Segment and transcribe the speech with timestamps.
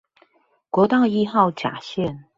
[0.71, 2.23] 國道一號甲線